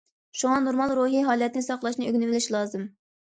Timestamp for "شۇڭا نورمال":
0.43-0.93